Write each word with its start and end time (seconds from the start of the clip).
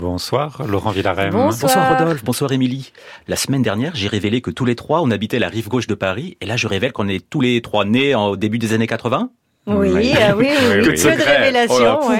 Bonsoir, 0.00 0.62
Laurent 0.66 0.92
Villarem. 0.92 1.30
Bonsoir. 1.30 1.98
Rodolphe, 1.98 2.24
bonsoir 2.24 2.50
Émilie. 2.52 2.90
La 3.28 3.36
semaine 3.36 3.60
dernière, 3.60 3.94
j'ai 3.94 4.08
révélé 4.08 4.40
que 4.40 4.50
tous 4.50 4.64
les 4.64 4.74
trois, 4.74 5.02
on 5.02 5.10
habitait 5.10 5.38
la 5.38 5.48
rive 5.48 5.68
gauche 5.68 5.86
de 5.86 5.94
Paris, 5.94 6.38
et 6.40 6.46
là 6.46 6.56
je 6.56 6.66
révèle 6.66 6.92
qu'on 6.92 7.06
est 7.06 7.28
tous 7.28 7.42
les 7.42 7.60
trois 7.60 7.84
nés 7.84 8.14
au 8.14 8.36
début 8.36 8.58
des 8.58 8.72
années 8.72 8.86
80 8.86 9.30
oui, 9.66 9.90
oui, 9.92 10.14
oui, 10.36 10.48
oui, 10.70 10.82
de 10.82 11.22
révélation. 11.22 12.00
Oh 12.02 12.10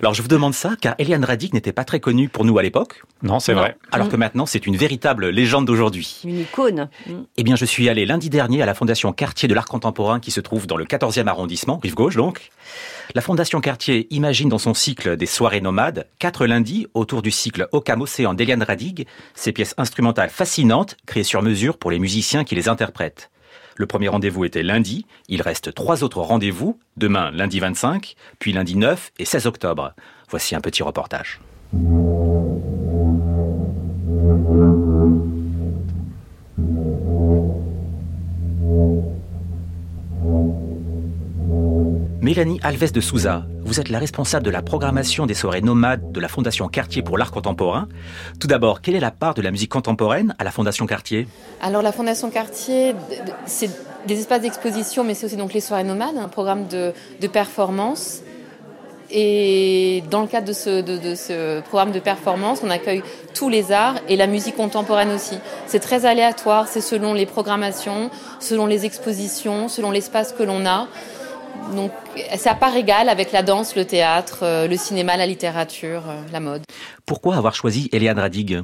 Alors 0.00 0.14
je 0.14 0.22
vous 0.22 0.28
demande 0.28 0.54
ça 0.54 0.74
car 0.80 0.94
Eliane 0.98 1.24
Radic 1.24 1.52
n'était 1.54 1.72
pas 1.72 1.84
très 1.84 1.98
connue 1.98 2.28
pour 2.28 2.44
nous 2.44 2.56
à 2.56 2.62
l'époque. 2.62 3.02
Non, 3.22 3.40
c'est 3.40 3.52
vrai. 3.52 3.76
Alors 3.90 4.08
que 4.08 4.16
maintenant 4.16 4.46
c'est 4.46 4.66
une 4.66 4.76
véritable 4.76 5.28
légende 5.28 5.66
d'aujourd'hui. 5.66 6.20
Une 6.24 6.40
icône. 6.40 6.88
Eh 7.36 7.42
bien 7.42 7.56
je 7.56 7.64
suis 7.64 7.88
allé 7.88 8.06
lundi 8.06 8.30
dernier 8.30 8.62
à 8.62 8.66
la 8.66 8.74
Fondation 8.74 9.12
Cartier 9.12 9.48
de 9.48 9.54
l'Art 9.54 9.66
Contemporain 9.66 10.20
qui 10.20 10.30
se 10.30 10.40
trouve 10.40 10.66
dans 10.66 10.76
le 10.76 10.84
14e 10.84 11.26
arrondissement, 11.26 11.78
rive 11.82 11.94
gauche 11.94 12.16
donc. 12.16 12.50
La 13.14 13.20
Fondation 13.20 13.60
Cartier 13.60 14.06
imagine 14.10 14.48
dans 14.48 14.58
son 14.58 14.72
cycle 14.72 15.16
des 15.16 15.26
soirées 15.26 15.60
nomades 15.60 16.06
quatre 16.18 16.46
lundis 16.46 16.86
autour 16.94 17.22
du 17.22 17.30
cycle 17.30 17.68
Ocam 17.72 18.00
Océan 18.00 18.34
d'Eliane 18.34 18.62
Radig, 18.62 19.06
ces 19.34 19.52
pièces 19.52 19.74
instrumentales 19.78 20.30
fascinantes 20.30 20.96
créées 21.06 21.24
sur 21.24 21.42
mesure 21.42 21.76
pour 21.76 21.90
les 21.90 21.98
musiciens 21.98 22.44
qui 22.44 22.54
les 22.54 22.68
interprètent. 22.68 23.30
Le 23.76 23.86
premier 23.86 24.08
rendez-vous 24.08 24.44
était 24.44 24.62
lundi. 24.62 25.06
Il 25.28 25.42
reste 25.42 25.74
trois 25.74 26.04
autres 26.04 26.20
rendez-vous, 26.20 26.78
demain 26.96 27.30
lundi 27.30 27.60
25, 27.60 28.14
puis 28.38 28.52
lundi 28.52 28.76
9 28.76 29.12
et 29.18 29.24
16 29.24 29.46
octobre. 29.46 29.94
Voici 30.28 30.54
un 30.54 30.60
petit 30.60 30.82
reportage. 30.82 31.40
Mélanie 42.22 42.60
Alves 42.62 42.92
de 42.92 43.00
Souza, 43.00 43.46
vous 43.72 43.80
êtes 43.80 43.88
la 43.88 43.98
responsable 43.98 44.44
de 44.44 44.50
la 44.50 44.60
programmation 44.60 45.24
des 45.24 45.32
soirées 45.32 45.62
nomades 45.62 46.12
de 46.12 46.20
la 46.20 46.28
Fondation 46.28 46.68
Cartier 46.68 47.00
pour 47.00 47.16
l'art 47.16 47.30
contemporain. 47.30 47.88
Tout 48.38 48.46
d'abord, 48.46 48.82
quelle 48.82 48.94
est 48.94 49.00
la 49.00 49.10
part 49.10 49.32
de 49.32 49.40
la 49.40 49.50
musique 49.50 49.70
contemporaine 49.70 50.34
à 50.38 50.44
la 50.44 50.50
Fondation 50.50 50.84
Cartier? 50.84 51.26
Alors 51.62 51.80
la 51.80 51.90
Fondation 51.90 52.28
Cartier, 52.28 52.94
c'est 53.46 53.70
des 54.06 54.18
espaces 54.18 54.42
d'exposition, 54.42 55.04
mais 55.04 55.14
c'est 55.14 55.24
aussi 55.24 55.36
donc 55.38 55.54
les 55.54 55.62
soirées 55.62 55.84
nomades, 55.84 56.18
un 56.18 56.28
programme 56.28 56.66
de, 56.68 56.92
performance. 57.28 58.20
Et 59.10 60.04
dans 60.10 60.20
le 60.20 60.26
cadre 60.26 60.48
de 60.48 60.52
ce, 60.52 60.82
de 60.82 61.14
ce, 61.14 61.62
programme 61.62 61.92
de 61.92 62.00
performance, 62.00 62.60
on 62.62 62.68
accueille 62.68 63.02
tous 63.32 63.48
les 63.48 63.72
arts 63.72 63.96
et 64.06 64.16
la 64.16 64.26
musique 64.26 64.56
contemporaine 64.56 65.12
aussi. 65.12 65.38
C'est 65.66 65.80
très 65.80 66.04
aléatoire, 66.04 66.68
c'est 66.68 66.82
selon 66.82 67.14
les 67.14 67.24
programmations, 67.24 68.10
selon 68.38 68.66
les 68.66 68.84
expositions, 68.84 69.68
selon 69.68 69.90
l'espace 69.90 70.32
que 70.32 70.42
l'on 70.42 70.66
a. 70.66 70.88
Donc 71.74 71.90
c'est 72.36 72.50
à 72.50 72.54
part 72.54 72.76
égale 72.76 73.08
avec 73.08 73.32
la 73.32 73.42
danse, 73.42 73.76
le 73.76 73.84
théâtre, 73.84 74.40
euh, 74.42 74.68
le 74.68 74.76
cinéma, 74.76 75.16
la 75.16 75.26
littérature, 75.26 76.02
euh, 76.08 76.20
la 76.32 76.40
mode. 76.40 76.62
Pourquoi 77.06 77.36
avoir 77.36 77.54
choisi 77.54 77.88
Eliane 77.92 78.18
Radig? 78.18 78.62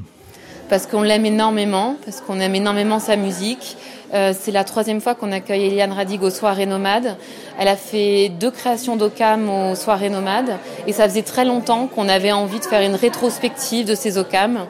Parce 0.68 0.86
qu'on 0.86 1.02
l'aime 1.02 1.24
énormément, 1.24 1.96
parce 2.04 2.20
qu'on 2.20 2.38
aime 2.40 2.54
énormément 2.54 2.98
sa 2.98 3.16
musique. 3.16 3.76
Euh, 4.14 4.32
c'est 4.38 4.52
la 4.52 4.64
troisième 4.64 5.00
fois 5.00 5.14
qu'on 5.14 5.32
accueille 5.32 5.66
Eliane 5.66 5.92
Radig 5.92 6.22
aux 6.22 6.30
soirées 6.30 6.66
nomades. 6.66 7.16
Elle 7.58 7.68
a 7.68 7.76
fait 7.76 8.28
deux 8.28 8.50
créations 8.50 8.96
d'OCAM 8.96 9.48
aux 9.48 9.74
soirées 9.74 10.10
nomades 10.10 10.56
et 10.86 10.92
ça 10.92 11.08
faisait 11.08 11.22
très 11.22 11.44
longtemps 11.44 11.86
qu'on 11.86 12.08
avait 12.08 12.32
envie 12.32 12.58
de 12.58 12.64
faire 12.64 12.82
une 12.82 12.94
rétrospective 12.94 13.86
de 13.86 13.94
ces 13.94 14.18
OCAM. 14.18 14.66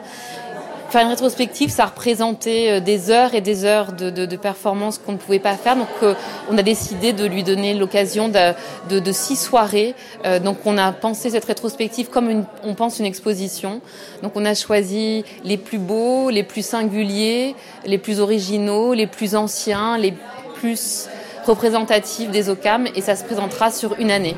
Faire 0.89 1.03
une 1.03 1.09
rétrospective, 1.09 1.69
ça 1.69 1.85
représentait 1.85 2.71
euh, 2.71 2.79
des 2.79 3.11
heures 3.11 3.35
et 3.35 3.41
des 3.41 3.63
heures 3.63 3.93
de, 3.93 4.09
de, 4.09 4.25
de 4.25 4.35
performances 4.35 4.97
qu'on 4.97 5.11
ne 5.11 5.17
pouvait 5.17 5.37
pas 5.37 5.53
faire. 5.53 5.75
Donc, 5.75 5.87
euh, 6.01 6.15
on 6.49 6.57
a 6.57 6.63
décidé 6.63 7.13
de 7.13 7.25
lui 7.25 7.43
donner 7.43 7.75
l'occasion 7.75 8.27
de, 8.27 8.99
de, 8.99 9.11
six 9.11 9.35
soirées. 9.35 9.93
Euh, 10.25 10.39
donc, 10.39 10.57
on 10.65 10.79
a 10.79 10.91
pensé 10.91 11.29
cette 11.29 11.45
rétrospective 11.45 12.09
comme 12.09 12.31
une, 12.31 12.43
on 12.63 12.73
pense 12.73 12.97
une 12.97 13.05
exposition. 13.05 13.81
Donc, 14.23 14.31
on 14.33 14.45
a 14.45 14.55
choisi 14.55 15.23
les 15.43 15.57
plus 15.57 15.77
beaux, 15.77 16.31
les 16.31 16.43
plus 16.43 16.65
singuliers, 16.65 17.55
les 17.85 17.99
plus 17.99 18.19
originaux, 18.19 18.95
les 18.95 19.05
plus 19.05 19.35
anciens, 19.35 19.95
les 19.95 20.15
plus 20.55 21.07
représentatifs 21.45 22.31
des 22.31 22.49
OCAM, 22.49 22.87
et 22.95 23.01
ça 23.01 23.15
se 23.15 23.23
présentera 23.23 23.69
sur 23.69 23.93
une 23.99 24.09
année. 24.09 24.35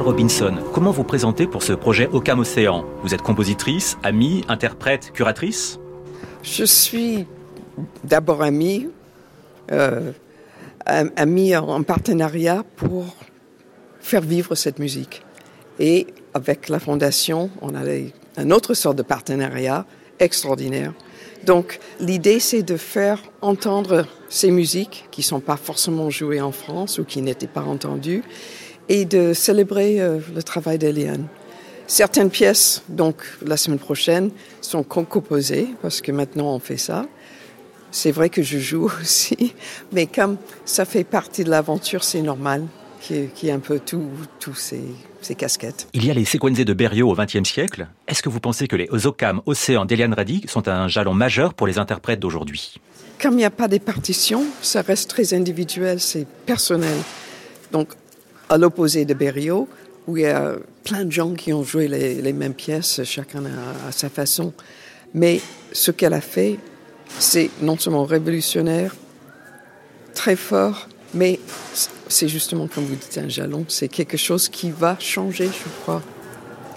Robinson, 0.00 0.54
comment 0.72 0.90
vous 0.90 1.04
présentez 1.04 1.46
pour 1.46 1.62
ce 1.62 1.74
projet 1.74 2.08
Ocam 2.12 2.40
Océan? 2.40 2.84
Vous 3.02 3.12
êtes 3.12 3.20
compositrice, 3.20 3.98
amie, 4.02 4.42
interprète, 4.48 5.12
curatrice? 5.12 5.78
Je 6.42 6.64
suis 6.64 7.26
d'abord 8.02 8.42
amie, 8.42 8.88
euh, 9.70 10.12
amie 10.86 11.54
en 11.56 11.82
partenariat 11.82 12.64
pour 12.76 13.04
faire 14.00 14.22
vivre 14.22 14.54
cette 14.54 14.78
musique. 14.78 15.22
Et 15.78 16.06
avec 16.32 16.68
la 16.68 16.78
fondation, 16.78 17.50
on 17.60 17.74
a 17.74 17.82
un 18.36 18.50
autre 18.50 18.74
sort 18.74 18.94
de 18.94 19.02
partenariat 19.02 19.84
extraordinaire. 20.18 20.94
Donc 21.44 21.80
l'idée, 22.00 22.40
c'est 22.40 22.62
de 22.62 22.76
faire 22.76 23.20
entendre 23.40 24.06
ces 24.28 24.50
musiques 24.50 25.08
qui 25.10 25.20
ne 25.20 25.26
sont 25.26 25.40
pas 25.40 25.56
forcément 25.56 26.08
jouées 26.08 26.40
en 26.40 26.52
France 26.52 26.98
ou 26.98 27.04
qui 27.04 27.20
n'étaient 27.20 27.46
pas 27.46 27.62
entendues 27.62 28.22
et 28.88 29.04
de 29.04 29.32
célébrer 29.32 30.00
euh, 30.00 30.18
le 30.34 30.42
travail 30.42 30.78
d'Eliane. 30.78 31.26
Certaines 31.86 32.30
pièces, 32.30 32.82
donc 32.88 33.16
la 33.44 33.56
semaine 33.56 33.78
prochaine, 33.78 34.30
sont 34.60 34.82
composées 34.82 35.68
parce 35.82 36.00
que 36.00 36.12
maintenant 36.12 36.54
on 36.54 36.58
fait 36.58 36.76
ça. 36.76 37.06
C'est 37.90 38.12
vrai 38.12 38.30
que 38.30 38.42
je 38.42 38.58
joue 38.58 38.90
aussi, 39.00 39.54
mais 39.92 40.06
comme 40.06 40.38
ça 40.64 40.84
fait 40.84 41.04
partie 41.04 41.44
de 41.44 41.50
l'aventure, 41.50 42.04
c'est 42.04 42.22
normal 42.22 42.66
qu'il 43.00 43.28
y 43.42 43.48
ait 43.48 43.52
un 43.52 43.58
peu 43.58 43.80
tous 43.80 44.54
ces, 44.54 44.80
ces, 45.20 45.34
casquettes. 45.34 45.88
Il 45.92 46.06
y 46.06 46.10
a 46.10 46.14
les 46.14 46.24
séquences 46.24 46.58
de 46.58 46.72
Berriot 46.72 47.10
au 47.10 47.16
XXe 47.16 47.42
siècle. 47.48 47.88
Est-ce 48.06 48.22
que 48.22 48.28
vous 48.28 48.38
pensez 48.38 48.68
que 48.68 48.76
les 48.76 48.88
Ozokam 48.90 49.42
Océan 49.44 49.84
d'Eliane 49.84 50.14
Radi 50.14 50.44
sont 50.46 50.68
un 50.68 50.86
jalon 50.86 51.12
majeur 51.12 51.52
pour 51.52 51.66
les 51.66 51.78
interprètes 51.78 52.20
d'aujourd'hui? 52.20 52.80
Comme 53.20 53.34
il 53.34 53.38
n'y 53.38 53.44
a 53.44 53.50
pas 53.50 53.68
des 53.68 53.80
partitions, 53.80 54.44
ça 54.62 54.82
reste 54.82 55.10
très 55.10 55.34
individuel, 55.34 56.00
c'est 56.00 56.26
personnel. 56.46 56.96
Donc 57.72 57.88
à 58.52 58.58
l'opposé 58.58 59.06
de 59.06 59.14
Berriot, 59.14 59.66
où 60.06 60.18
il 60.18 60.24
y 60.24 60.26
a 60.26 60.52
plein 60.84 61.06
de 61.06 61.10
gens 61.10 61.32
qui 61.32 61.54
ont 61.54 61.64
joué 61.64 61.88
les, 61.88 62.32
mêmes 62.34 62.52
pièces, 62.52 63.02
chacun 63.04 63.42
à, 63.46 63.92
sa 63.92 64.10
façon. 64.10 64.52
Mais 65.14 65.40
ce 65.72 65.90
qu'elle 65.90 66.12
a 66.12 66.20
fait, 66.20 66.58
c'est 67.18 67.48
non 67.62 67.78
seulement 67.78 68.04
révolutionnaire, 68.04 68.94
très 70.14 70.36
fort, 70.36 70.88
mais 71.14 71.40
c'est 72.08 72.28
justement, 72.28 72.66
comme 72.66 72.84
vous 72.84 72.94
dites, 72.94 73.16
un 73.16 73.28
jalon. 73.28 73.64
C'est 73.68 73.88
quelque 73.88 74.18
chose 74.18 74.50
qui 74.50 74.70
va 74.70 74.96
changer, 74.98 75.46
je 75.46 75.70
crois, 75.82 76.02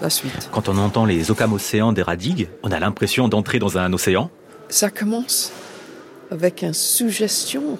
la 0.00 0.08
suite. 0.08 0.48
Quand 0.52 0.70
on 0.70 0.78
entend 0.78 1.04
les 1.04 1.30
Océans 1.30 1.92
des 1.92 2.02
Radigues, 2.02 2.48
on 2.62 2.70
a 2.70 2.80
l'impression 2.80 3.28
d'entrer 3.28 3.58
dans 3.58 3.76
un 3.76 3.92
océan 3.92 4.30
Ça 4.70 4.88
commence 4.88 5.52
avec 6.30 6.62
une 6.62 6.72
suggestion 6.72 7.78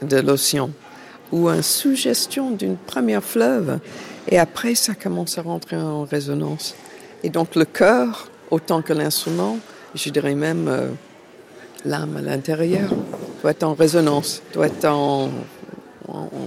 de 0.00 0.16
l'océan 0.16 0.70
ou 1.32 1.48
une 1.48 1.62
suggestion 1.62 2.50
d'une 2.50 2.76
première 2.76 3.22
fleuve. 3.22 3.78
Et 4.28 4.38
après, 4.38 4.74
ça 4.74 4.94
commence 4.94 5.38
à 5.38 5.42
rentrer 5.42 5.76
en 5.76 6.04
résonance. 6.04 6.74
Et 7.22 7.30
donc 7.30 7.54
le 7.54 7.64
cœur, 7.64 8.28
autant 8.50 8.82
que 8.82 8.92
l'instrument, 8.92 9.58
je 9.94 10.10
dirais 10.10 10.34
même 10.34 10.68
euh, 10.68 10.88
l'âme 11.84 12.16
à 12.16 12.22
l'intérieur, 12.22 12.90
doit 13.42 13.52
être 13.52 13.62
en 13.62 13.74
résonance, 13.74 14.42
doit 14.52 14.66
être 14.66 14.86
en, 14.86 15.30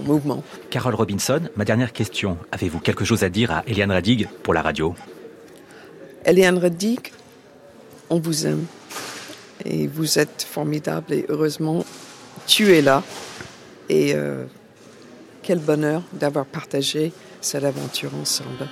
mouvement. 0.04 0.42
Carole 0.68 0.94
Robinson, 0.94 1.40
ma 1.56 1.64
dernière 1.64 1.94
question. 1.94 2.36
Avez-vous 2.52 2.80
quelque 2.80 3.06
chose 3.06 3.24
à 3.24 3.30
dire 3.30 3.50
à 3.50 3.62
Eliane 3.66 3.92
Radig 3.92 4.28
pour 4.42 4.52
la 4.52 4.60
radio? 4.60 4.94
Eliane 6.26 6.58
Radig, 6.58 7.10
on 8.10 8.18
vous 8.18 8.46
aime. 8.46 8.66
Et 9.64 9.86
vous 9.86 10.18
êtes 10.18 10.46
formidable 10.46 11.14
et 11.14 11.24
heureusement, 11.30 11.82
tu 12.46 12.74
es 12.74 12.82
là. 12.82 13.02
Et 13.88 14.14
euh, 14.14 14.44
quel 15.44 15.58
bonheur 15.58 16.02
d'avoir 16.12 16.46
partagé 16.46 17.12
cette 17.40 17.64
aventure 17.64 18.10
ensemble. 18.20 18.66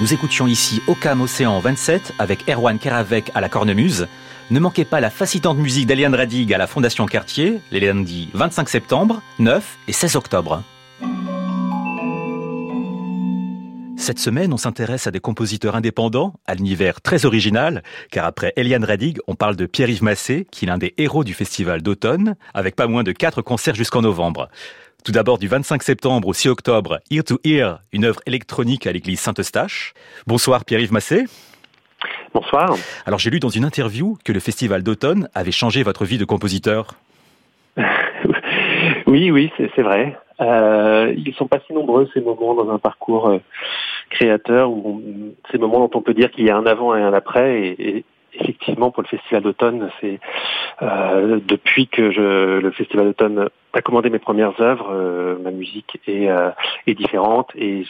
Nous 0.00 0.12
écoutions 0.12 0.46
ici 0.46 0.82
Ocam 0.86 1.22
Océan 1.22 1.58
27 1.60 2.12
avec 2.18 2.46
Erwan 2.46 2.78
Keravec 2.78 3.30
à 3.34 3.40
la 3.40 3.48
cornemuse. 3.48 4.06
Ne 4.50 4.60
manquez 4.60 4.84
pas 4.84 5.00
la 5.00 5.08
fascinante 5.08 5.56
musique 5.56 5.86
d'Eliane 5.86 6.14
Radig 6.14 6.52
à 6.52 6.58
la 6.58 6.66
Fondation 6.66 7.06
Cartier, 7.06 7.60
les 7.70 7.80
lundis 7.80 8.28
25 8.34 8.68
septembre, 8.68 9.22
9 9.38 9.78
et 9.88 9.92
16 9.92 10.16
octobre. 10.16 10.62
Cette 13.96 14.18
semaine, 14.18 14.52
on 14.52 14.58
s'intéresse 14.58 15.06
à 15.06 15.10
des 15.10 15.20
compositeurs 15.20 15.76
indépendants, 15.76 16.34
à 16.46 16.54
l'univers 16.54 17.00
très 17.00 17.24
original, 17.24 17.82
car 18.10 18.26
après 18.26 18.52
Eliane 18.56 18.84
Radig, 18.84 19.18
on 19.26 19.34
parle 19.34 19.56
de 19.56 19.64
Pierre-Yves 19.64 20.02
Massé, 20.02 20.46
qui 20.50 20.66
est 20.66 20.68
l'un 20.68 20.76
des 20.76 20.92
héros 20.98 21.24
du 21.24 21.32
festival 21.32 21.80
d'automne, 21.80 22.36
avec 22.52 22.76
pas 22.76 22.86
moins 22.86 23.02
de 23.02 23.12
4 23.12 23.40
concerts 23.40 23.74
jusqu'en 23.74 24.02
novembre. 24.02 24.50
Tout 25.04 25.12
d'abord, 25.12 25.38
du 25.38 25.48
25 25.48 25.82
septembre 25.82 26.28
au 26.28 26.34
6 26.34 26.48
octobre, 26.48 27.00
Ear 27.10 27.24
to 27.24 27.38
Ear, 27.44 27.80
une 27.92 28.04
œuvre 28.04 28.20
électronique 28.26 28.86
à 28.86 28.92
l'église 28.92 29.20
Saint-Eustache. 29.20 29.94
Bonsoir 30.26 30.66
Pierre-Yves 30.66 30.92
Massé. 30.92 31.24
Bonsoir. 32.34 32.74
Alors 33.06 33.20
j'ai 33.20 33.30
lu 33.30 33.38
dans 33.38 33.48
une 33.48 33.64
interview 33.64 34.18
que 34.24 34.32
le 34.32 34.40
festival 34.40 34.82
d'automne 34.82 35.28
avait 35.34 35.52
changé 35.52 35.84
votre 35.84 36.04
vie 36.04 36.18
de 36.18 36.24
compositeur. 36.24 36.94
oui, 39.06 39.30
oui, 39.30 39.52
c'est 39.56 39.82
vrai. 39.82 40.18
Euh, 40.40 41.14
ils 41.16 41.32
sont 41.34 41.46
pas 41.46 41.60
si 41.64 41.72
nombreux 41.72 42.10
ces 42.12 42.20
moments 42.20 42.54
dans 42.54 42.68
un 42.70 42.78
parcours 42.78 43.28
euh, 43.28 43.38
créateur 44.10 44.68
où 44.68 45.00
ces 45.52 45.58
moments 45.58 45.78
dont 45.78 45.90
on 45.94 46.02
peut 46.02 46.12
dire 46.12 46.32
qu'il 46.32 46.44
y 46.44 46.50
a 46.50 46.56
un 46.56 46.66
avant 46.66 46.96
et 46.96 47.00
un 47.00 47.12
après 47.12 47.76
et, 47.78 48.04
effectivement 48.64 48.90
pour 48.90 49.02
le 49.02 49.08
festival 49.08 49.42
d'automne 49.42 49.90
c'est 50.00 50.20
euh, 50.82 51.38
depuis 51.46 51.86
que 51.88 52.02
le 52.02 52.70
festival 52.72 53.06
d'automne 53.06 53.48
a 53.72 53.82
commandé 53.82 54.08
mes 54.08 54.18
premières 54.18 54.60
œuvres 54.60 54.88
euh, 54.90 55.36
ma 55.42 55.50
musique 55.50 55.98
est, 56.06 56.28
euh, 56.28 56.50
différente 56.86 57.50
et 57.56 57.84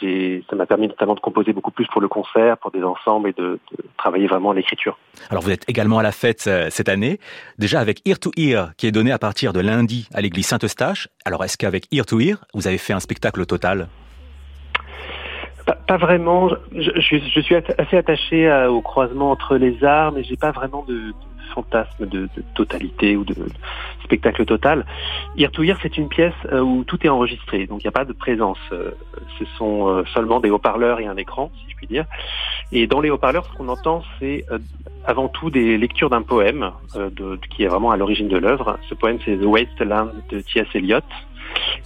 ça 0.49 0.55
m'a 0.55 0.65
permis 0.65 0.87
notamment 0.87 1.15
de 1.15 1.19
composer 1.19 1.53
beaucoup 1.53 1.71
plus 1.71 1.87
pour 1.87 2.01
le 2.01 2.07
concert 2.07 2.57
pour 2.57 2.71
des 2.71 2.83
ensembles 2.83 3.29
et 3.29 3.33
de, 3.33 3.59
travailler 3.97 4.27
vraiment 4.27 4.51
l'écriture. 4.51 4.97
Alors 5.29 5.41
vous 5.41 5.51
êtes 5.51 5.67
également 5.69 5.99
à 5.99 6.03
la 6.03 6.11
fête 6.11 6.49
cette 6.69 6.89
année. 6.89 7.19
Déjà 7.57 7.79
avec 7.79 8.01
Ear 8.05 8.19
to 8.19 8.31
Ear 8.37 8.71
qui 8.77 8.87
est 8.87 8.91
donné 8.91 9.11
à 9.11 9.17
partir 9.17 9.53
de 9.53 9.59
lundi 9.59 10.07
à 10.13 10.21
l'église 10.21 10.47
Saint-Eustache. 10.47 11.07
Alors 11.23 11.43
est-ce 11.43 11.57
qu'avec 11.57 11.87
Ear 11.91 12.05
to 12.05 12.19
Ear 12.19 12.45
vous 12.53 12.67
avez 12.67 12.77
fait 12.77 12.93
un 12.93 12.99
spectacle 12.99 13.45
total? 13.45 13.87
Pas, 15.65 15.97
vraiment. 15.97 16.49
Je, 16.73 16.91
je, 16.99 17.41
suis 17.41 17.55
assez 17.55 17.97
attaché 17.97 18.65
au 18.67 18.81
croisement 18.81 19.31
entre 19.31 19.57
les 19.57 19.83
arts, 19.83 20.11
mais 20.11 20.23
j'ai 20.23 20.37
pas 20.37 20.51
vraiment 20.51 20.85
de, 20.87 20.93
de 20.93 21.13
fantasme 21.53 22.05
de, 22.05 22.29
de, 22.35 22.43
totalité 22.53 23.15
ou 23.15 23.23
de 23.23 23.35
spectacle 24.03 24.45
total. 24.45 24.85
Ear 25.37 25.51
to 25.51 25.63
Ear, 25.63 25.77
c'est 25.81 25.97
une 25.97 26.09
pièce 26.09 26.33
euh, 26.51 26.59
où 26.59 26.83
tout 26.83 26.99
est 27.05 27.09
enregistré, 27.09 27.65
donc 27.65 27.83
il 27.83 27.87
n'y 27.87 27.89
a 27.89 27.91
pas 27.91 28.05
de 28.05 28.13
présence. 28.13 28.59
Euh, 28.71 28.91
ce 29.39 29.45
sont 29.57 29.87
euh, 29.87 30.03
seulement 30.13 30.39
des 30.39 30.49
haut-parleurs 30.49 30.99
et 30.99 31.07
un 31.07 31.17
écran, 31.17 31.51
si 31.59 31.71
je 31.71 31.75
puis 31.75 31.87
dire. 31.87 32.05
Et 32.71 32.87
dans 32.87 33.01
les 33.01 33.09
haut-parleurs, 33.09 33.45
ce 33.45 33.57
qu'on 33.57 33.69
entend, 33.69 34.03
c'est 34.19 34.45
avant 35.05 35.27
tout 35.27 35.49
des 35.49 35.77
lectures 35.77 36.09
d'un 36.09 36.23
poème 36.23 36.71
de, 36.95 37.39
qui 37.51 37.63
est 37.63 37.67
vraiment 37.67 37.91
à 37.91 37.97
l'origine 37.97 38.27
de 38.27 38.37
l'œuvre. 38.37 38.79
Ce 38.89 38.95
poème, 38.95 39.19
c'est 39.23 39.37
The 39.37 39.45
Wasteland 39.45 40.09
de 40.29 40.41
T.S. 40.41 40.67
Eliot 40.73 41.01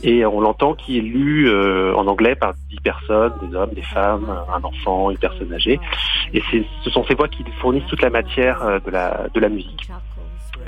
et 0.04 0.26
on 0.26 0.40
l'entend 0.40 0.74
qui 0.74 0.98
est 0.98 1.02
lu 1.02 1.50
euh, 1.50 1.94
en 1.96 2.08
anglais 2.08 2.36
par 2.36 2.54
dix 2.70 2.80
personnes, 2.82 3.34
des 3.42 3.56
hommes, 3.56 3.72
des 3.74 3.82
femmes, 3.82 4.34
un 4.54 4.64
enfant, 4.64 5.12
une 5.12 5.18
personne 5.18 5.52
âgée. 5.54 5.80
Et 6.34 6.42
ce 6.84 6.90
sont 6.90 7.04
ces 7.06 7.16
voix 7.16 7.28
qui 7.28 7.44
fournissent 7.62 7.88
toute 7.88 8.02
la 8.02 8.10
matière 8.10 8.62
euh, 8.64 8.80
de 8.80 8.92
la, 8.92 9.28
de 9.34 9.40
la 9.40 9.50
musique. 9.50 9.90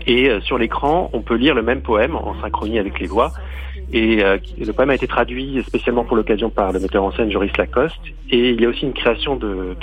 Et 0.07 0.29
euh, 0.29 0.41
sur 0.41 0.57
l'écran, 0.57 1.09
on 1.13 1.21
peut 1.21 1.35
lire 1.35 1.55
le 1.55 1.61
même 1.61 1.81
poème 1.81 2.15
en 2.15 2.39
synchronie 2.41 2.79
avec 2.79 2.99
les 2.99 3.07
voix. 3.07 3.31
Et 3.93 4.23
le 4.57 4.71
poème 4.71 4.89
a 4.89 4.95
été 4.95 5.07
traduit 5.07 5.61
spécialement 5.67 6.05
pour 6.05 6.15
l'occasion 6.15 6.49
par 6.49 6.71
le 6.71 6.79
metteur 6.79 7.03
en 7.03 7.11
scène 7.11 7.31
Joris 7.31 7.55
Lacoste. 7.57 7.99
Et 8.29 8.51
il 8.51 8.61
y 8.61 8.65
a 8.65 8.69
aussi 8.69 8.85
une 8.85 8.93
création 8.93 9.35
de, 9.35 9.75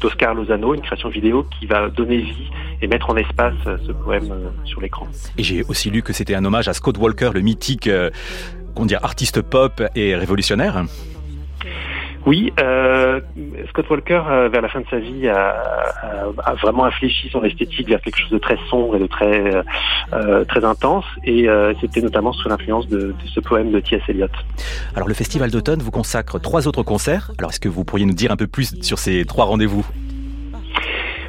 d'Oscar 0.00 0.34
Lozano, 0.34 0.74
une 0.74 0.80
création 0.80 1.08
vidéo 1.08 1.46
qui 1.58 1.66
va 1.66 1.88
donner 1.88 2.18
vie 2.18 2.50
et 2.82 2.88
mettre 2.88 3.10
en 3.10 3.16
espace 3.16 3.54
ce 3.64 3.92
poème 3.92 4.32
sur 4.64 4.80
l'écran. 4.80 5.06
Et 5.38 5.42
j'ai 5.42 5.62
aussi 5.68 5.90
lu 5.90 6.02
que 6.02 6.12
c'était 6.12 6.34
un 6.34 6.44
hommage 6.44 6.68
à 6.68 6.72
Scott 6.72 6.98
Walker, 6.98 7.30
le 7.32 7.40
mythique 7.40 7.88
qu'on 8.74 8.86
dire 8.86 9.00
artiste 9.04 9.42
pop 9.42 9.82
et 9.94 10.14
révolutionnaire 10.16 10.84
oui, 12.26 12.52
euh, 12.60 13.20
Scott 13.68 13.88
Walker, 13.88 14.22
euh, 14.28 14.48
vers 14.48 14.60
la 14.60 14.68
fin 14.68 14.80
de 14.80 14.86
sa 14.90 14.98
vie, 14.98 15.28
a, 15.28 15.54
a, 16.44 16.54
vraiment 16.54 16.84
infléchi 16.84 17.28
son 17.30 17.44
esthétique 17.44 17.88
vers 17.88 18.00
quelque 18.00 18.18
chose 18.18 18.30
de 18.30 18.38
très 18.38 18.58
sombre 18.68 18.96
et 18.96 18.98
de 18.98 19.06
très 19.06 19.62
euh, 20.12 20.44
très 20.44 20.64
intense, 20.64 21.04
et 21.22 21.48
euh, 21.48 21.72
c'était 21.80 22.00
notamment 22.00 22.32
sous 22.32 22.48
l'influence 22.48 22.88
de, 22.88 22.98
de, 22.98 23.14
ce 23.32 23.38
poème 23.38 23.70
de 23.70 23.78
T.S. 23.78 24.02
Eliot. 24.08 24.26
Alors 24.96 25.06
le 25.06 25.14
Festival 25.14 25.52
d'automne 25.52 25.80
vous 25.80 25.92
consacre 25.92 26.40
trois 26.40 26.66
autres 26.66 26.82
concerts. 26.82 27.30
Alors 27.38 27.52
est-ce 27.52 27.60
que 27.60 27.68
vous 27.68 27.84
pourriez 27.84 28.06
nous 28.06 28.14
dire 28.14 28.32
un 28.32 28.36
peu 28.36 28.48
plus 28.48 28.74
sur 28.82 28.98
ces 28.98 29.24
trois 29.24 29.44
rendez-vous? 29.44 29.86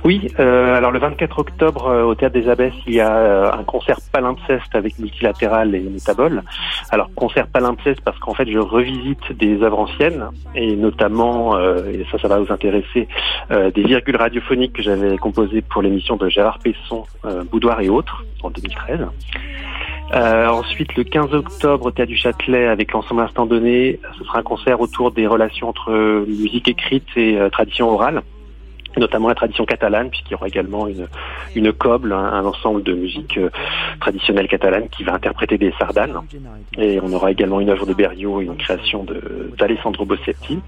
Oui, 0.08 0.32
euh, 0.40 0.74
alors 0.74 0.92
le 0.92 1.00
24 1.00 1.38
octobre 1.38 1.88
euh, 1.88 2.04
au 2.04 2.16
Théâtre 2.16 2.34
des 2.34 2.48
Abbesses, 2.48 2.72
il 2.86 2.94
y 2.94 3.02
a 3.02 3.14
euh, 3.14 3.52
un 3.52 3.66
concert 3.66 4.00
palimpseste 4.14 4.74
avec 4.74 4.98
multilatéral 5.00 5.76
et 5.76 5.82
métabole. 5.82 6.44
Alors 6.92 7.10
concert 7.14 7.48
palimpseste 7.48 8.00
parce 8.06 8.18
qu'en 8.20 8.34
fait 8.34 8.50
je 8.50 8.58
revisite 8.58 9.34
des 9.34 9.62
œuvres 9.64 9.80
anciennes 9.80 10.30
et 10.56 10.78
notamment, 10.78 11.60
et 11.60 12.06
ça 12.10 12.18
ça 12.20 12.30
va 12.30 12.40
vous 12.40 12.54
intéresser, 12.54 13.10
des 13.50 13.84
virgules 13.84 14.16
radiophoniques 14.16 14.72
que 14.78 14.82
j'avais 14.82 15.18
composées 15.18 15.62
pour 15.62 15.82
l'émission 15.82 16.16
de 16.16 16.30
Gérard 16.30 16.60
Pesson, 16.60 17.04
Boudoir 17.52 17.82
et 17.82 17.90
autres 17.90 18.24
en 18.44 18.50
2013. 18.50 19.08
Euh, 20.14 20.48
ensuite, 20.48 20.96
le 20.96 21.04
15 21.04 21.34
octobre, 21.34 21.88
au 21.88 21.92
Théâtre 21.92 22.10
du 22.10 22.16
Châtelet, 22.16 22.68
avec 22.68 22.94
l'ensemble 22.94 23.24
instant 23.24 23.46
donné, 23.46 24.00
ce 24.18 24.24
sera 24.24 24.40
un 24.40 24.44
concert 24.44 24.80
autour 24.80 25.12
des 25.12 25.28
relations 25.28 25.68
entre 25.68 25.92
musique 26.30 26.70
écrite 26.70 27.08
et 27.18 27.38
tradition 27.52 27.90
orale 27.90 28.22
notamment 29.00 29.28
la 29.28 29.36
tradition 29.36 29.66
catalane, 29.66 30.10
puisqu'il 30.10 30.32
y 30.32 30.36
aura 30.36 30.48
également 30.48 30.88
une, 30.88 31.08
une 31.56 31.72
coble, 31.74 32.14
un, 32.14 32.46
ensemble 32.46 32.84
de 32.84 32.94
musique 32.94 33.38
euh, 33.38 33.50
traditionnelle 34.00 34.48
catalane 34.48 34.90
qui 34.90 35.04
va 35.04 35.14
interpréter 35.14 35.58
des 35.58 35.74
sardanes. 35.80 36.22
Et 36.78 37.00
on 37.02 37.12
aura 37.14 37.32
également 37.32 37.60
une 37.60 37.70
œuvre 37.70 37.86
de 37.86 37.94
Berriot 37.94 38.42
une 38.42 38.58
création 38.58 39.06
d'Alessandro 39.58 40.06
Bossetti. 40.06 40.60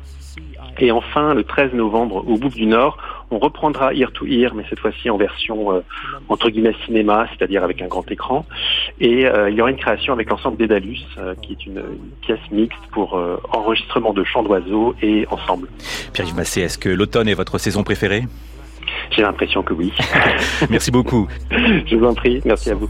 Et 0.80 0.92
enfin, 0.92 1.34
le 1.34 1.44
13 1.44 1.74
novembre, 1.74 2.24
au 2.28 2.38
Bouffe 2.38 2.56
du 2.56 2.66
Nord, 2.66 2.98
on 3.32 3.40
reprendra 3.40 3.94
Ear 3.94 4.12
to 4.12 4.26
Ear, 4.26 4.54
mais 4.56 4.64
cette 4.70 4.80
fois-ci 4.80 5.10
en 5.10 5.18
version 5.18 5.72
euh, 5.72 5.82
entre 6.30 6.50
guillemets 6.50 6.76
cinéma, 6.86 7.28
c'est-à-dire 7.30 7.64
avec 7.64 7.82
un 7.82 7.88
grand 7.88 8.10
écran. 8.12 8.46
Et 9.00 9.26
euh, 9.26 9.50
il 9.50 9.56
y 9.56 9.62
aura 9.62 9.72
une 9.72 9.78
création 9.78 10.14
avec 10.14 10.30
l'ensemble 10.30 10.58
d'Edalus, 10.58 11.00
euh, 11.18 11.36
qui 11.42 11.54
est 11.54 11.66
une, 11.66 11.78
une, 11.78 12.12
pièce 12.22 12.40
mixte 12.52 12.80
pour 12.92 13.18
euh, 13.18 13.38
enregistrement 13.52 14.14
de 14.14 14.24
chants 14.24 14.44
d'oiseaux 14.44 14.96
et 15.02 15.26
ensemble. 15.30 15.68
Pierre-Yves 16.14 16.36
Massé, 16.36 16.62
est-ce 16.62 16.78
que 16.78 16.90
l'automne 16.90 17.28
est 17.28 17.34
votre 17.34 17.58
saison 17.58 17.84
préférée? 17.84 18.24
J'ai 19.12 19.22
l'impression 19.22 19.64
que 19.64 19.74
oui. 19.74 19.92
Merci 20.70 20.92
beaucoup. 20.92 21.28
Je 21.52 21.96
vous 21.96 22.06
en 22.06 22.14
prie, 22.14 22.42
merci 22.46 22.72
à 22.72 22.76
vous. 22.76 22.90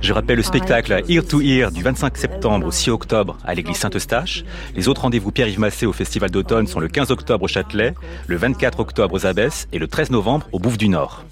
Je 0.00 0.12
rappelle 0.12 0.36
le 0.36 0.42
spectacle 0.42 1.02
Ear 1.08 1.24
to 1.26 1.40
Ear 1.40 1.70
du 1.70 1.82
25 1.82 2.16
septembre 2.16 2.66
au 2.66 2.70
6 2.70 2.90
octobre 2.90 3.38
à 3.44 3.54
l'église 3.54 3.76
Saint-Eustache. 3.76 4.44
Les 4.74 4.88
autres 4.88 5.02
rendez-vous 5.02 5.32
Pierre-Yves 5.32 5.60
Massé 5.60 5.86
au 5.86 5.92
Festival 5.92 6.30
d'automne 6.30 6.66
sont 6.66 6.80
le 6.80 6.88
15 6.88 7.10
octobre 7.10 7.44
au 7.44 7.48
Châtelet, 7.48 7.94
le 8.26 8.36
24 8.36 8.80
octobre 8.80 9.14
aux 9.14 9.26
Abbesses 9.26 9.68
et 9.72 9.78
le 9.78 9.88
13 9.88 10.10
novembre 10.10 10.48
au 10.52 10.58
Bouffe 10.58 10.78
du 10.78 10.88
Nord. 10.88 11.24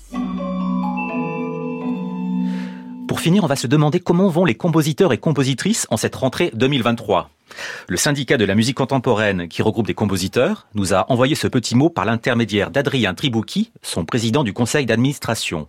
Pour 3.08 3.20
finir, 3.20 3.44
on 3.44 3.46
va 3.46 3.56
se 3.56 3.66
demander 3.66 4.00
comment 4.00 4.28
vont 4.28 4.44
les 4.44 4.54
compositeurs 4.54 5.12
et 5.12 5.18
compositrices 5.18 5.86
en 5.90 5.96
cette 5.96 6.14
rentrée 6.14 6.50
2023. 6.54 7.30
Le 7.86 7.96
syndicat 7.96 8.36
de 8.36 8.44
la 8.44 8.54
musique 8.54 8.76
contemporaine, 8.76 9.48
qui 9.48 9.62
regroupe 9.62 9.86
des 9.86 9.94
compositeurs, 9.94 10.66
nous 10.74 10.94
a 10.94 11.10
envoyé 11.10 11.34
ce 11.34 11.46
petit 11.46 11.74
mot 11.74 11.90
par 11.90 12.04
l'intermédiaire 12.04 12.70
d'Adrien 12.70 13.14
Tribouki, 13.14 13.70
son 13.82 14.04
président 14.04 14.44
du 14.44 14.52
conseil 14.52 14.86
d'administration. 14.86 15.68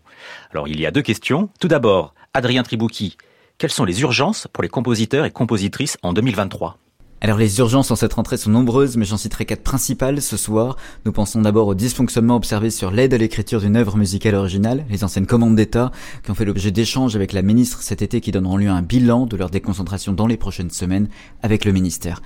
Alors 0.51 0.67
il 0.67 0.79
y 0.79 0.85
a 0.85 0.91
deux 0.91 1.01
questions. 1.01 1.49
Tout 1.59 1.67
d'abord, 1.67 2.13
Adrien 2.35 2.63
Tribouki, 2.63 3.15
quelles 3.59 3.69
sont 3.69 3.85
les 3.85 4.01
urgences 4.01 4.47
pour 4.51 4.63
les 4.63 4.69
compositeurs 4.69 5.23
et 5.23 5.29
compositrices 5.29 5.97
en 6.01 6.13
2023 6.13 6.77
alors 7.21 7.37
les 7.37 7.59
urgences 7.59 7.89
en 7.89 7.95
cette 7.95 8.11
rentrée 8.11 8.35
sont 8.35 8.49
nombreuses, 8.49 8.97
mais 8.97 9.05
j'en 9.05 9.15
citerai 9.15 9.45
quatre 9.45 9.63
principales 9.63 10.21
ce 10.21 10.35
soir. 10.35 10.75
Nous 11.05 11.13
pensons 11.13 11.39
d'abord 11.39 11.67
aux 11.67 11.73
dysfonctionnements 11.73 12.35
observés 12.35 12.69
sur 12.69 12.91
l'aide 12.91 13.13
à 13.13 13.17
l'écriture 13.17 13.61
d'une 13.61 13.77
œuvre 13.77 13.95
musicale 13.95 14.35
originale, 14.35 14.83
les 14.89 15.05
anciennes 15.05 15.25
commandes 15.25 15.55
d'État, 15.55 15.93
qui 16.21 16.31
ont 16.31 16.35
fait 16.35 16.43
l'objet 16.43 16.71
d'échanges 16.71 17.15
avec 17.15 17.31
la 17.31 17.41
ministre 17.41 17.81
cet 17.81 18.01
été 18.01 18.19
qui 18.19 18.33
donneront 18.33 18.57
lieu 18.57 18.67
à 18.67 18.73
un 18.73 18.81
bilan 18.81 19.25
de 19.25 19.37
leur 19.37 19.49
déconcentration 19.49 20.11
dans 20.11 20.27
les 20.27 20.35
prochaines 20.35 20.69
semaines 20.69 21.07
avec 21.43 21.63
le 21.63 21.71
ministère. 21.71 22.21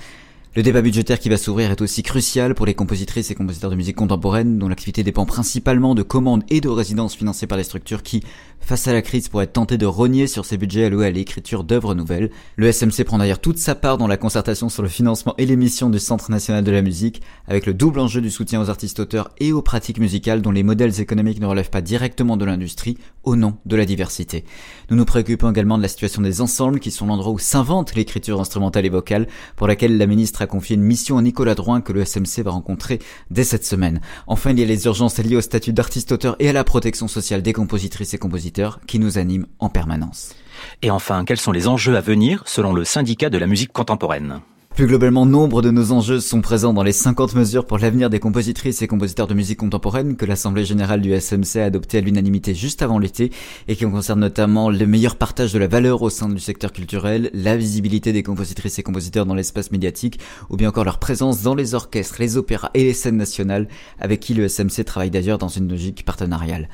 Le 0.55 0.63
débat 0.63 0.81
budgétaire 0.81 1.19
qui 1.19 1.29
va 1.29 1.37
s'ouvrir 1.37 1.69
est 1.69 1.81
aussi 1.81 2.01
crucial 2.01 2.55
pour 2.55 2.65
les 2.65 2.73
compositrices 2.73 3.29
et 3.29 3.35
compositeurs 3.35 3.69
de 3.69 3.75
musique 3.75 3.95
contemporaine 3.95 4.57
dont 4.57 4.67
l'activité 4.67 5.03
dépend 5.03 5.25
principalement 5.25 5.93
de 5.93 6.01
commandes 6.01 6.43
et 6.49 6.61
de 6.61 6.69
résidences 6.69 7.15
financées 7.15 7.45
par 7.45 7.59
les 7.59 7.63
structures 7.63 8.01
qui, 8.01 8.23
face 8.59 8.87
à 8.87 8.93
la 8.93 9.03
crise, 9.03 9.29
pourraient 9.29 9.45
tenter 9.45 9.77
de 9.77 9.85
rogner 9.85 10.25
sur 10.25 10.45
ces 10.45 10.57
budgets 10.57 10.85
alloués 10.85 11.05
à 11.05 11.11
l'écriture 11.11 11.63
d'œuvres 11.63 11.93
nouvelles. 11.93 12.31
Le 12.55 12.71
SMC 12.71 13.03
prend 13.05 13.19
d'ailleurs 13.19 13.39
toute 13.39 13.59
sa 13.59 13.75
part 13.75 13.99
dans 13.99 14.07
la 14.07 14.17
concertation 14.17 14.67
sur 14.67 14.81
le 14.81 14.89
financement 14.89 15.35
et 15.37 15.45
l'émission 15.45 15.91
du 15.91 15.99
Centre 15.99 16.31
national 16.31 16.63
de 16.63 16.71
la 16.71 16.81
musique, 16.81 17.21
avec 17.47 17.67
le 17.67 17.75
double 17.75 17.99
enjeu 17.99 18.21
du 18.21 18.31
soutien 18.31 18.59
aux 18.59 18.71
artistes 18.71 18.99
auteurs 18.99 19.29
et 19.39 19.53
aux 19.53 19.61
pratiques 19.61 19.99
musicales 19.99 20.41
dont 20.41 20.51
les 20.51 20.63
modèles 20.63 20.99
économiques 20.99 21.39
ne 21.39 21.45
relèvent 21.45 21.69
pas 21.69 21.81
directement 21.81 22.35
de 22.35 22.45
l'industrie 22.45 22.97
au 23.23 23.35
nom 23.35 23.57
de 23.65 23.75
la 23.75 23.85
diversité. 23.85 24.43
Nous 24.89 24.97
nous 24.97 25.05
préoccupons 25.05 25.51
également 25.51 25.77
de 25.77 25.83
la 25.83 25.87
situation 25.87 26.23
des 26.23 26.41
ensembles 26.41 26.79
qui 26.79 26.89
sont 26.89 27.05
l'endroit 27.05 27.33
où 27.33 27.39
s'invente 27.39 27.93
l'écriture 27.93 28.41
instrumentale 28.41 28.87
et 28.87 28.89
vocale, 28.89 29.27
pour 29.55 29.67
laquelle 29.67 29.97
la 29.97 30.07
ministre 30.07 30.36
a 30.41 30.47
confié 30.47 30.75
une 30.75 30.83
mission 30.83 31.17
à 31.17 31.21
Nicolas 31.21 31.55
Drouin 31.55 31.81
que 31.81 31.93
le 31.93 32.05
SMC 32.05 32.43
va 32.43 32.51
rencontrer 32.51 32.99
dès 33.31 33.43
cette 33.43 33.65
semaine. 33.65 34.01
Enfin, 34.27 34.51
il 34.51 34.59
y 34.59 34.63
a 34.63 34.65
les 34.65 34.85
urgences 34.85 35.17
liées 35.19 35.35
au 35.35 35.41
statut 35.41 35.73
d'artiste-auteur 35.73 36.35
et 36.39 36.49
à 36.49 36.53
la 36.53 36.63
protection 36.63 37.07
sociale 37.07 37.41
des 37.41 37.53
compositrices 37.53 38.13
et 38.13 38.17
compositeurs 38.17 38.79
qui 38.87 38.99
nous 38.99 39.17
animent 39.17 39.47
en 39.59 39.69
permanence. 39.69 40.33
Et 40.81 40.91
enfin, 40.91 41.25
quels 41.25 41.39
sont 41.39 41.51
les 41.51 41.67
enjeux 41.67 41.95
à 41.95 42.01
venir 42.01 42.43
selon 42.45 42.73
le 42.73 42.83
syndicat 42.83 43.29
de 43.29 43.37
la 43.37 43.47
musique 43.47 43.71
contemporaine? 43.71 44.41
Plus 44.77 44.85
globalement, 44.85 45.25
nombre 45.25 45.63
de 45.63 45.71
nos 45.71 45.91
enjeux 45.91 46.19
sont 46.19 46.41
présents 46.41 46.71
dans 46.71 46.83
les 46.83 46.91
50 46.91 47.33
mesures 47.33 47.65
pour 47.65 47.79
l'avenir 47.79 48.11
des 48.11 48.19
compositrices 48.19 48.83
et 48.83 48.87
compositeurs 48.87 49.25
de 49.25 49.33
musique 49.33 49.57
contemporaine 49.57 50.15
que 50.15 50.25
l'Assemblée 50.27 50.65
générale 50.65 51.01
du 51.01 51.11
SMC 51.19 51.57
a 51.57 51.65
adopté 51.65 51.97
à 51.97 52.01
l'unanimité 52.01 52.53
juste 52.53 52.83
avant 52.83 52.99
l'été 52.99 53.31
et 53.67 53.75
qui 53.75 53.85
concernent 53.85 54.19
notamment 54.19 54.69
le 54.69 54.85
meilleur 54.85 55.15
partage 55.15 55.51
de 55.51 55.57
la 55.57 55.65
valeur 55.65 56.03
au 56.03 56.11
sein 56.11 56.29
du 56.29 56.39
secteur 56.39 56.71
culturel, 56.71 57.31
la 57.33 57.57
visibilité 57.57 58.13
des 58.13 58.21
compositrices 58.21 58.77
et 58.77 58.83
compositeurs 58.83 59.25
dans 59.25 59.33
l'espace 59.33 59.71
médiatique 59.71 60.19
ou 60.51 60.57
bien 60.57 60.69
encore 60.69 60.85
leur 60.85 60.99
présence 60.99 61.41
dans 61.41 61.55
les 61.55 61.73
orchestres, 61.73 62.17
les 62.19 62.37
opéras 62.37 62.69
et 62.75 62.83
les 62.83 62.93
scènes 62.93 63.17
nationales 63.17 63.67
avec 63.99 64.19
qui 64.19 64.35
le 64.35 64.47
SMC 64.47 64.85
travaille 64.85 65.09
d'ailleurs 65.09 65.39
dans 65.39 65.47
une 65.47 65.67
logique 65.67 66.05
partenariale. 66.05 66.69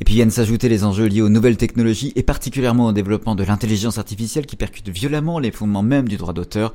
Et 0.00 0.04
puis 0.04 0.14
viennent 0.14 0.30
s'ajouter 0.30 0.68
les 0.68 0.84
enjeux 0.84 1.06
liés 1.06 1.22
aux 1.22 1.28
nouvelles 1.28 1.56
technologies 1.56 2.12
et 2.14 2.22
particulièrement 2.22 2.86
au 2.86 2.92
développement 2.92 3.34
de 3.34 3.42
l'intelligence 3.42 3.98
artificielle 3.98 4.46
qui 4.46 4.54
percute 4.54 4.88
violemment 4.88 5.40
les 5.40 5.50
fondements 5.50 5.82
même 5.82 6.08
du 6.08 6.16
droit 6.16 6.32
d'auteur. 6.32 6.72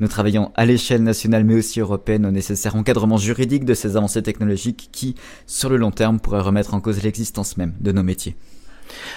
Nous 0.00 0.08
travaillons 0.08 0.52
à 0.54 0.64
l'échelle 0.64 1.02
nationale 1.02 1.44
mais 1.44 1.56
aussi 1.56 1.80
européenne 1.80 2.24
au 2.24 2.30
nécessaire 2.30 2.74
encadrement 2.74 3.18
juridique 3.18 3.66
de 3.66 3.74
ces 3.74 3.96
avancées 3.96 4.22
technologiques 4.22 4.88
qui, 4.90 5.14
sur 5.46 5.68
le 5.68 5.76
long 5.76 5.90
terme, 5.90 6.18
pourraient 6.18 6.40
remettre 6.40 6.72
en 6.72 6.80
cause 6.80 7.02
l'existence 7.02 7.58
même 7.58 7.74
de 7.80 7.92
nos 7.92 8.02
métiers. 8.02 8.36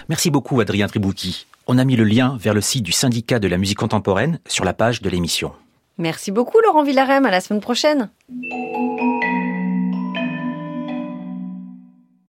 Merci 0.10 0.30
beaucoup 0.30 0.60
Adrien 0.60 0.88
Tribouti. 0.88 1.48
On 1.68 1.78
a 1.78 1.86
mis 1.86 1.96
le 1.96 2.04
lien 2.04 2.38
vers 2.40 2.54
le 2.54 2.62
site 2.62 2.84
du 2.84 2.92
syndicat 2.92 3.40
de 3.40 3.48
la 3.48 3.58
musique 3.58 3.80
contemporaine 3.80 4.40
sur 4.48 4.66
la 4.66 4.74
page 4.74 5.02
de 5.02 5.10
l'émission. 5.10 5.52
Merci 5.98 6.32
beaucoup 6.32 6.60
Laurent 6.60 6.84
Villarem, 6.84 7.26
à 7.26 7.32
la 7.32 7.40
semaine 7.40 7.62
prochaine. 7.62 8.10